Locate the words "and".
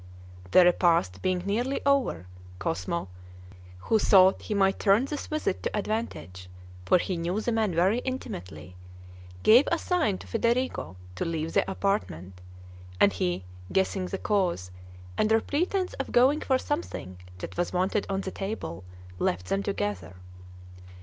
12.99-13.13